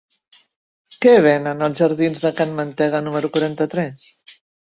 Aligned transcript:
Què 1.05 1.11
venen 1.25 1.61
als 1.65 1.81
jardins 1.81 2.23
de 2.27 2.31
Can 2.39 2.55
Mantega 2.61 3.03
número 3.09 3.31
quaranta-tres? 3.37 4.09